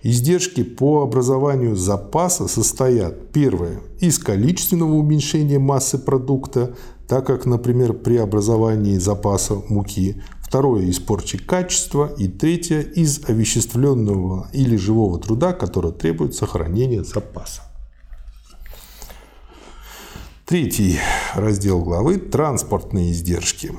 [0.01, 6.73] Издержки по образованию запаса состоят, первое, из количественного уменьшения массы продукта,
[7.09, 14.47] так как, например, при образовании запаса муки, второе– из порчи качества и третье– из овеществленного
[14.53, 17.63] или живого труда, который требует сохранения запаса.
[20.45, 20.99] Третий
[21.33, 23.71] раздел главы– транспортные издержки.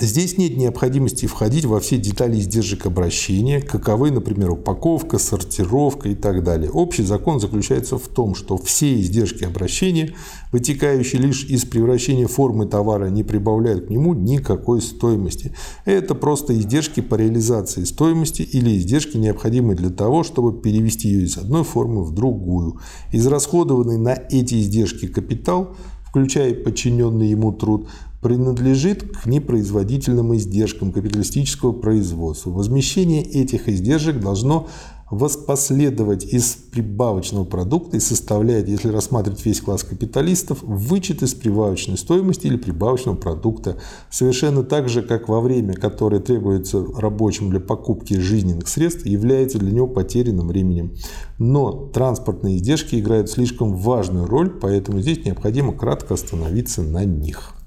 [0.00, 6.44] Здесь нет необходимости входить во все детали издержек обращения, каковы, например, упаковка, сортировка и так
[6.44, 6.70] далее.
[6.70, 10.14] Общий закон заключается в том, что все издержки обращения,
[10.52, 15.52] вытекающие лишь из превращения формы товара, не прибавляют к нему никакой стоимости.
[15.84, 21.36] Это просто издержки по реализации стоимости или издержки, необходимые для того, чтобы перевести ее из
[21.38, 22.78] одной формы в другую.
[23.10, 25.74] Израсходованный на эти издержки капитал
[26.08, 27.88] включая подчиненный ему труд,
[28.20, 32.50] принадлежит к непроизводительным издержкам капиталистического производства.
[32.50, 34.68] Возмещение этих издержек должно
[35.10, 42.46] воспоследовать из прибавочного продукта и составляет, если рассматривать весь класс капиталистов, вычет из прибавочной стоимости
[42.46, 43.78] или прибавочного продукта,
[44.10, 49.72] совершенно так же, как во время, которое требуется рабочим для покупки жизненных средств, является для
[49.72, 50.94] него потерянным временем.
[51.38, 57.57] Но транспортные издержки играют слишком важную роль, поэтому здесь необходимо кратко остановиться на них.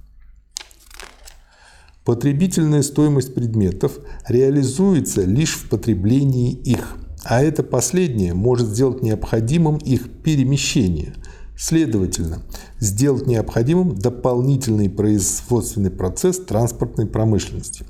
[2.06, 10.10] Потребительная стоимость предметов реализуется лишь в потреблении их, а это последнее может сделать необходимым их
[10.24, 11.14] перемещение.
[11.56, 12.42] Следовательно,
[12.80, 17.86] сделать необходимым дополнительный производственный процесс транспортной промышленности.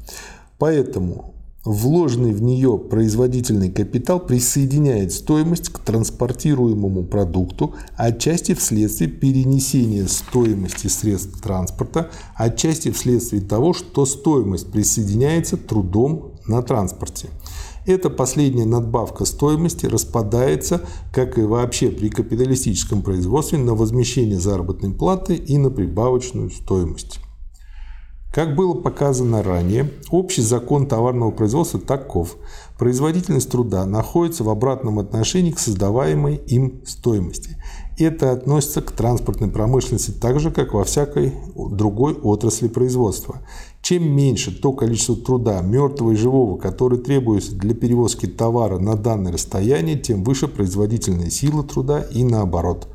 [0.58, 10.88] Поэтому Вложенный в нее производительный капитал присоединяет стоимость к транспортируемому продукту, отчасти вследствие перенесения стоимости
[10.88, 17.30] средств транспорта, отчасти вследствие того, что стоимость присоединяется трудом на транспорте.
[17.86, 20.82] Эта последняя надбавка стоимости распадается,
[21.14, 27.20] как и вообще при капиталистическом производстве, на возмещение заработной платы и на прибавочную стоимость.
[28.34, 32.38] Как было показано ранее, общий закон товарного производства таков.
[32.78, 37.58] Производительность труда находится в обратном отношении к создаваемой им стоимости.
[37.98, 43.42] Это относится к транспортной промышленности так же, как во всякой другой отрасли производства.
[43.82, 49.34] Чем меньше то количество труда, мертвого и живого, который требуется для перевозки товара на данное
[49.34, 52.88] расстояние, тем выше производительная сила труда и наоборот.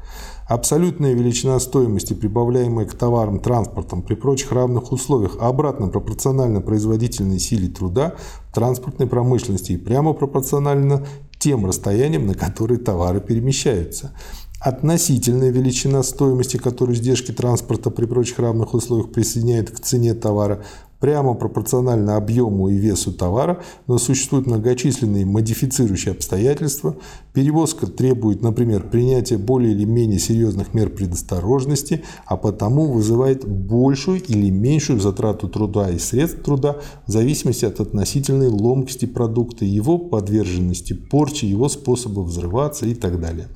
[0.47, 7.67] Абсолютная величина стоимости, прибавляемая к товарам транспортом при прочих равных условиях, обратно пропорциональна производительной силе
[7.69, 8.15] труда
[8.55, 11.05] транспортной промышленности и прямо пропорциональна
[11.41, 14.13] тем расстояниям, на которые товары перемещаются.
[14.61, 20.63] Относительная величина стоимости, которую издержки транспорта при прочих равных условиях присоединяют к цене товара,
[21.01, 26.97] прямо пропорционально объему и весу товара, но существуют многочисленные модифицирующие обстоятельства.
[27.33, 34.51] Перевозка требует, например, принятия более или менее серьезных мер предосторожности, а потому вызывает большую или
[34.51, 41.47] меньшую затрату труда и средств труда в зависимости от относительной ломкости продукта, его подверженности порче,
[41.47, 43.49] его способа взрываться и так далее.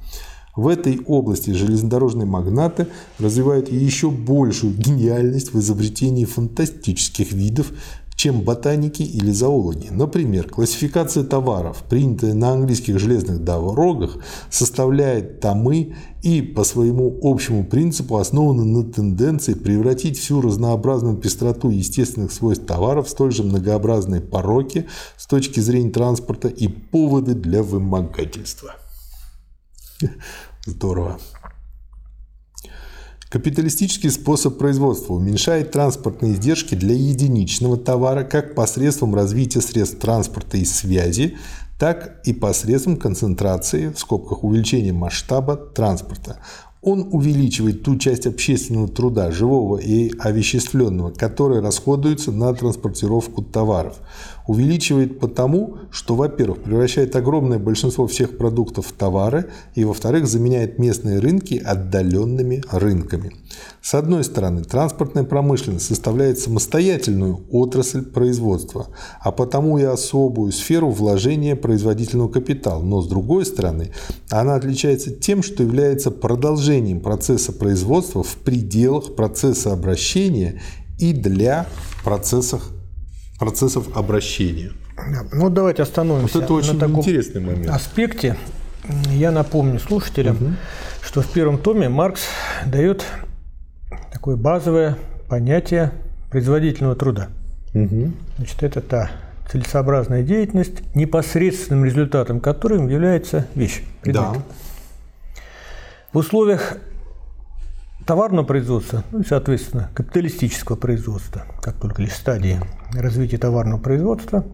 [0.57, 7.73] В этой области железнодорожные магнаты развивают еще большую гениальность в изобретении фантастических видов,
[8.21, 9.89] чем ботаники или зоологи.
[9.91, 14.19] Например, классификация товаров, принятая на английских железных дорогах,
[14.51, 22.31] составляет томы и по своему общему принципу основана на тенденции превратить всю разнообразную пестроту естественных
[22.31, 24.87] свойств товаров в столь же многообразные пороки
[25.17, 28.75] с точки зрения транспорта и поводы для вымогательства.
[30.67, 31.19] Здорово.
[33.31, 40.65] Капиталистический способ производства уменьшает транспортные издержки для единичного товара как посредством развития средств транспорта и
[40.65, 41.39] связи,
[41.79, 46.41] так и посредством концентрации, в скобках увеличения масштаба транспорта.
[46.83, 54.01] Он увеличивает ту часть общественного труда, живого и овеществленного, которая расходуется на транспортировку товаров.
[54.51, 61.21] Увеличивает потому, что, во-первых, превращает огромное большинство всех продуктов в товары, и, во-вторых, заменяет местные
[61.21, 63.31] рынки отдаленными рынками.
[63.81, 68.89] С одной стороны, транспортная промышленность составляет самостоятельную отрасль производства,
[69.21, 72.83] а потому и особую сферу вложения производительного капитала.
[72.83, 73.93] Но с другой стороны,
[74.31, 80.61] она отличается тем, что является продолжением процесса производства в пределах процесса обращения
[80.99, 81.69] и для
[82.03, 82.69] процессов,
[83.41, 84.71] процессов обращения.
[85.33, 87.71] Ну, давайте остановимся вот это очень на таком интересный момент.
[87.71, 88.37] аспекте.
[89.09, 90.53] Я напомню слушателям, угу.
[91.03, 92.23] что в первом томе Маркс
[92.67, 93.05] дает
[94.13, 94.97] такое базовое
[95.29, 95.93] понятие
[96.31, 97.29] производительного труда.
[97.73, 98.13] Угу.
[98.37, 99.11] Значит, это та
[99.51, 103.83] целесообразная деятельность, непосредственным результатом которой является вещь.
[104.03, 104.23] Предмет.
[104.23, 104.43] Да.
[106.13, 106.77] В условиях
[108.11, 112.61] товарного производства, ну и, соответственно, капиталистического производства, как только лишь стадии
[112.93, 114.45] развития товарного производства,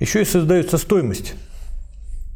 [0.00, 1.34] еще и создается стоимость.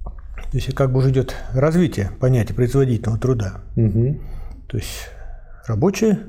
[0.04, 3.54] То есть как бы уже идет развитие понятия производительного труда.
[3.74, 4.20] Угу.
[4.68, 5.08] То есть
[5.66, 6.20] рабочие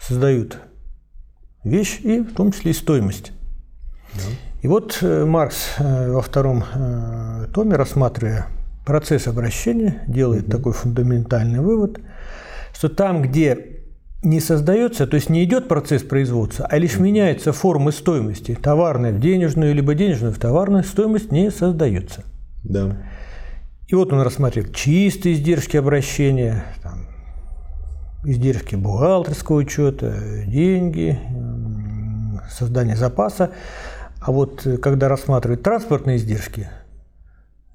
[0.00, 0.56] создают
[1.64, 3.32] вещь и в том числе и стоимость.
[4.14, 4.22] Да.
[4.62, 8.46] И вот э, Маркс э, во втором э, томе, рассматривая
[8.86, 10.52] процесс обращения, делает угу.
[10.52, 12.00] такой фундаментальный вывод,
[12.78, 13.80] что там, где
[14.22, 19.18] не создается, то есть не идет процесс производства, а лишь меняется формы стоимости, товарная в
[19.18, 22.22] денежную, либо денежную в товарную, стоимость не создается.
[22.62, 22.96] Да.
[23.88, 27.08] И вот он рассматривает чистые издержки обращения, там,
[28.24, 31.18] издержки бухгалтерского учета, деньги,
[32.48, 33.50] создание запаса.
[34.20, 36.68] А вот э, когда рассматривают транспортные издержки,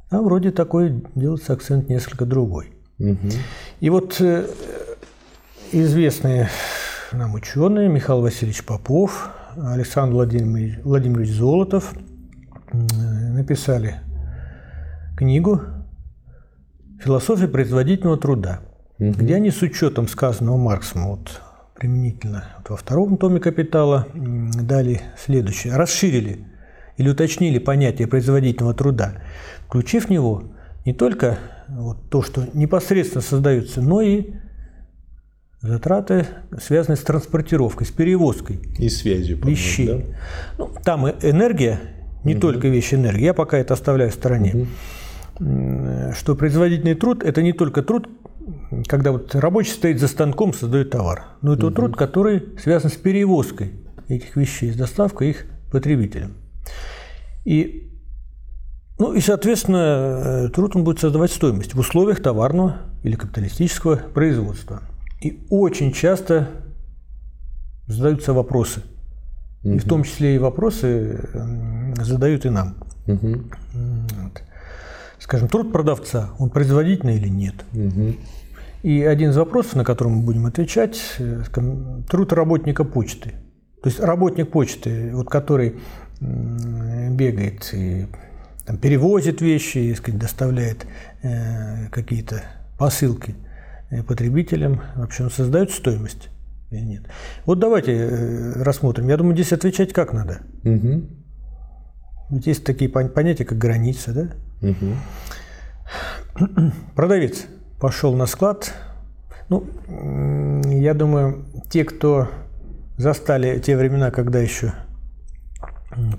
[0.10, 2.74] а вроде такой делается акцент несколько другой.
[2.99, 3.30] Угу.
[3.80, 4.45] И вот э,
[5.82, 6.50] известные
[7.12, 11.94] нам ученые Михаил Васильевич Попов, Александр Владимирович, Владимирович Золотов
[12.72, 13.96] написали
[15.18, 15.62] книгу
[17.02, 18.62] «Философия производительного труда»,
[19.00, 19.12] угу.
[19.12, 21.42] где они с учетом сказанного Марксом вот,
[21.76, 25.76] применительно вот во втором томе «Капитала» дали следующее.
[25.76, 26.46] Расширили
[26.98, 29.14] или уточнили понятие производительного труда,
[29.68, 30.44] включив в него
[30.86, 34.34] не только вот то, что непосредственно создается, но и
[35.64, 36.28] затраты,
[36.61, 38.59] связанные с транспортировкой, с перевозкой.
[38.78, 39.38] И связью.
[39.43, 39.88] Вещей.
[39.88, 40.03] Да?
[40.57, 41.80] Ну, там энергия,
[42.24, 42.41] не угу.
[42.41, 44.68] только вещи энергии, я пока это оставляю в стороне.
[45.39, 46.14] Угу.
[46.16, 48.09] Что производительный труд– это не только труд,
[48.88, 51.76] когда вот рабочий стоит за станком, создает товар, но это угу.
[51.76, 53.72] труд, который связан с перевозкой
[54.09, 56.34] этих вещей, с доставкой их потребителям.
[57.45, 57.89] И
[58.99, 64.84] ну и, соответственно, э, труд он будет создавать стоимость в условиях товарного или капиталистического производства.
[65.24, 66.50] И очень часто
[67.88, 68.82] задаются вопросы.
[69.64, 69.74] Угу.
[69.74, 71.30] И в том числе и вопросы
[71.96, 72.76] задают и нам.
[73.08, 73.44] Угу.
[73.74, 74.44] Вот.
[75.20, 77.56] Скажем, труд продавца, он производительный или нет?
[77.72, 78.16] Угу.
[78.84, 83.32] И один из вопросов, на который мы будем отвечать, э, скажем, труд работника почты.
[83.82, 85.80] То есть работник почты, вот, который
[86.20, 88.08] бегает и
[88.66, 90.86] там, перевозит вещи, сказать, доставляет
[91.22, 92.44] э, какие-то
[92.78, 93.36] посылки
[94.02, 96.30] потребителям, вообще он создает стоимость
[96.72, 97.04] или нет.
[97.46, 99.08] Вот давайте э, рассмотрим.
[99.08, 100.39] Я думаю, здесь отвечать как надо.
[100.64, 101.04] Угу.
[102.32, 104.68] Ведь есть такие понятия, как граница, да?
[104.68, 104.96] Угу.
[106.96, 107.46] Продавец
[107.80, 108.74] пошел на склад.
[109.50, 109.68] Ну,
[110.70, 112.30] я думаю, те, кто
[112.98, 114.74] застали те времена, когда еще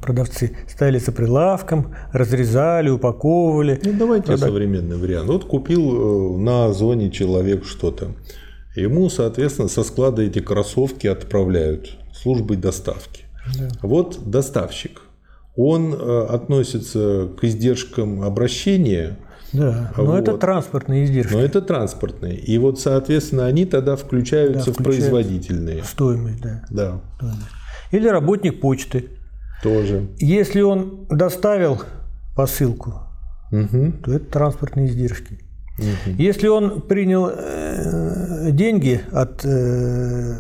[0.01, 3.81] продавцы стояли за прилавком, разрезали, упаковывали.
[3.85, 4.49] Ну, давайте Продав...
[4.51, 5.29] современный вариант.
[5.29, 8.13] Вот купил э, на зоне человек что-то.
[8.77, 13.25] Ему, соответственно, со склада эти кроссовки отправляют службой доставки.
[13.59, 13.69] Да.
[13.83, 15.03] Вот доставщик.
[15.57, 19.19] Он э, относится к издержкам обращения.
[19.53, 20.19] Да, но вот.
[20.19, 21.33] это транспортные издержки.
[21.33, 22.37] Но это транспортные.
[22.37, 25.85] И вот, соответственно, они тогда включаются, да, в производительные.
[25.85, 26.65] Стоимость, да.
[26.71, 27.01] Да.
[27.93, 29.11] Или работник почты.
[29.65, 30.09] Тоже.
[30.19, 31.81] Если он доставил
[32.37, 33.01] посылку,
[33.51, 33.93] угу.
[34.05, 35.41] то это транспортные издержки.
[35.79, 36.17] Угу.
[36.19, 40.37] Если он принял э, деньги от э,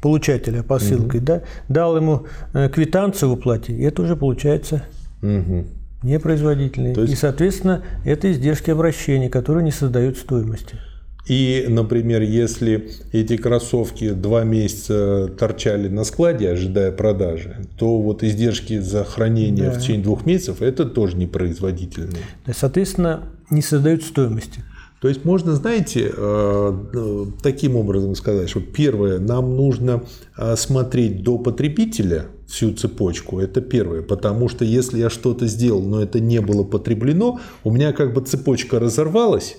[0.00, 1.26] получателя посылкой, угу.
[1.26, 4.82] да, дал ему э, квитанцию в уплате, это уже получается
[5.22, 5.66] угу.
[6.02, 6.94] непроизводительный.
[7.02, 7.12] есть...
[7.12, 10.76] И, соответственно, это издержки обращения, которые не создают стоимости.
[11.28, 18.78] И, например, если эти кроссовки два месяца торчали на складе, ожидая продажи, то вот издержки
[18.78, 19.72] за хранение да.
[19.72, 22.22] в течение двух месяцев это тоже непроизводительные.
[22.52, 24.64] Соответственно, не создают стоимости.
[25.02, 30.02] То есть можно, знаете, э, таким образом сказать, что первое, нам нужно
[30.56, 36.18] смотреть до потребителя всю цепочку, это первое, потому что если я что-то сделал, но это
[36.18, 39.56] не было потреблено, у меня как бы цепочка разорвалась,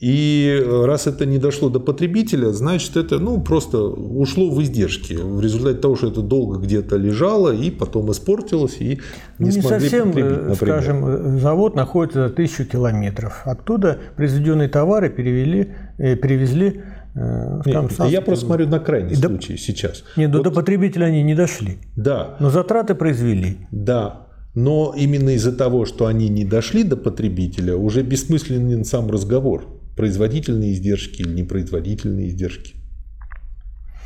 [0.00, 5.14] и э, раз это не дошло до потребителя, значит это ну, просто ушло в издержки.
[5.14, 9.00] В результате того, что это долго где-то лежало и потом испортилось, и
[9.38, 10.54] не, не смогли совсем, потребить, э, например.
[10.54, 13.42] скажем, э, завод находится за тысячу километров.
[13.44, 16.80] Оттуда произведенные товары перевели, э, привезли
[17.16, 20.04] э, Нет, я просто смотрю на крайний Да- случай сейчас.
[20.16, 21.78] Нет, до- до потребителя они не дошли.
[21.96, 23.58] Да, Но затраты произвели.
[23.72, 24.24] да.
[24.54, 29.77] Но именно из-за того, что они не дошли до потребителя, уже бессмысленен сам разговор.
[29.98, 32.76] Производительные издержки или непроизводительные издержки.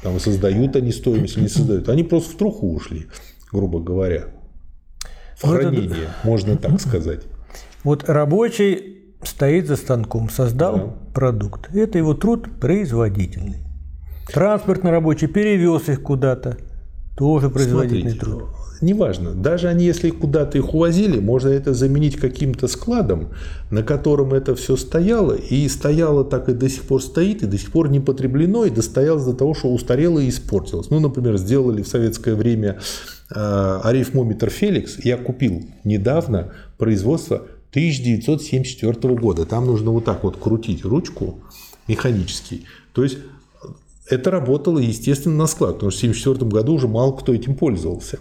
[0.03, 1.91] Там создают они стоимость или не создают.
[1.91, 3.09] Они просто в труху ушли,
[3.53, 4.29] грубо говоря.
[5.37, 7.25] В Ну, это- можно так сказать.
[7.85, 10.85] Вот рабочий стоит за станком, создал Да.
[11.13, 11.69] продукт.
[11.77, 13.59] Это его труд производительный.
[14.33, 16.57] Транспортный рабочий перевез их куда-то.
[17.17, 18.45] Тоже производительный Смотрите, труд.
[18.83, 23.29] Неважно, даже они, если куда-то их увозили, можно это заменить каким-то складом,
[23.71, 27.57] на котором это все стояло, и стояло так и до сих пор стоит, и до
[27.59, 30.91] сих пор не потреблено, и достоялось до того, что устарело и испортилось.
[30.91, 32.81] Ну, например, сделали в советское время
[33.31, 39.47] э, арифмометр Феликс, я купил недавно производство 1974 года.
[39.47, 41.39] Там нужно вот так вот крутить ручку
[41.87, 42.63] механически.
[42.93, 43.19] То есть
[44.09, 48.19] это работало, естественно, на склад, потому что в 1974 году уже мало кто этим пользовался.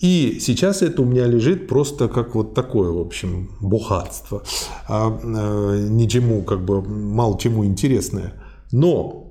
[0.00, 4.42] И сейчас это у меня лежит просто как вот такое, в общем, бухатство.
[4.88, 8.32] А, э, ничему, как бы, мало чему интересное.
[8.72, 9.30] Но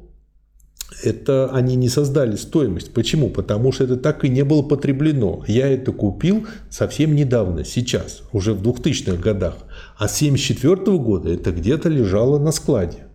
[1.03, 2.93] это они не создали стоимость.
[2.93, 3.29] Почему?
[3.29, 5.43] Потому что это так и не было потреблено.
[5.47, 9.55] Я это купил совсем недавно, сейчас, уже в 2000-х годах.
[9.97, 13.07] А с 1974 года это где-то лежало на складе.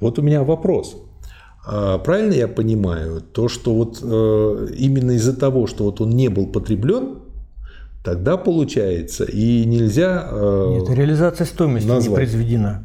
[0.00, 0.96] Вот у меня вопрос.
[1.70, 6.28] А Правильно я понимаю, то, что вот э, именно из-за того, что вот он не
[6.28, 7.18] был потреблен,
[8.02, 10.28] тогда получается и нельзя...
[10.30, 12.14] э, Нет, реализация стоимости не назвать.
[12.14, 12.84] произведена.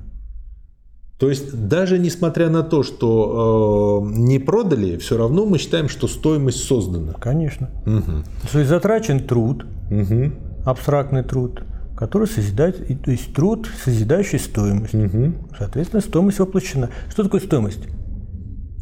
[1.18, 6.08] то есть даже несмотря на то, что э, не продали, все равно мы считаем, что
[6.10, 7.14] стоимость создана.
[7.14, 7.70] Конечно.
[7.86, 8.26] Мгм.
[8.52, 10.34] То есть затрачен труд, Мгм.
[10.66, 11.62] абстрактный труд,
[11.96, 14.94] который созидает, то есть труд, созидающий стоимость.
[14.94, 15.36] Мгм.
[15.58, 16.90] Соответственно, стоимость воплощена.
[17.10, 17.80] Что такое стоимость?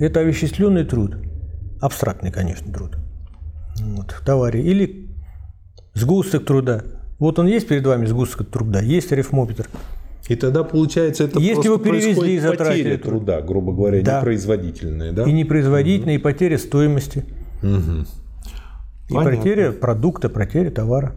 [0.02, 1.16] Это овеществленный труд.
[1.80, 2.98] Абстрактный, конечно, труд.
[3.80, 4.60] Вот, в товаре.
[4.64, 5.10] Или
[5.94, 6.84] сгусток труда.
[7.20, 9.70] Вот он есть перед вами сгусток труда, есть арифмометр.
[10.28, 13.02] И тогда получается это Если просто его перевезли и труд.
[13.04, 14.20] труда, грубо говоря, Да.
[14.20, 15.24] непроизводительная, да?
[15.26, 17.24] И непроизводительная, и потеря стоимости,
[17.62, 18.08] Мгм.
[19.08, 19.38] и Понятно.
[19.38, 21.14] потеря продукта, потеря товара.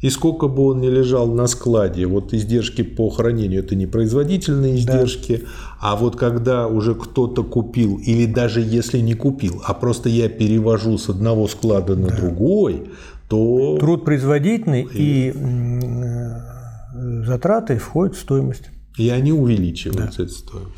[0.00, 5.44] И сколько бы он ни лежал на складе, вот издержки по хранению это непроизводительные издержки,
[5.80, 10.98] а вот когда уже кто-то купил, или даже если не купил, а просто я перевожу
[10.98, 12.90] с одного склада на другой,
[13.28, 18.70] то Труд производительный и э, затраты входят в стоимость.
[18.96, 20.74] и они увеличиваются, эта стоимость.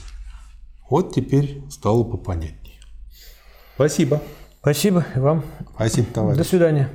[0.89, 2.81] Вот теперь стало попонятнее.
[3.75, 4.21] Спасибо.
[4.61, 5.45] Спасибо и вам.
[5.75, 6.39] Спасибо, товарищ.
[6.39, 6.91] До свидания.